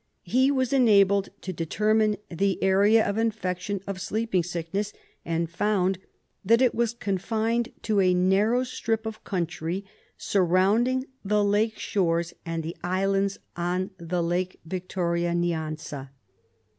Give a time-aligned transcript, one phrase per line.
[0.23, 4.93] He was enabled to determine the area of infection of sleeping sickness,
[5.23, 5.99] and found
[6.43, 9.85] that it was confined to a narrow strip of country
[10.17, 16.09] surrounding the lake shores and the islands on the Lake Victoria Nyanza.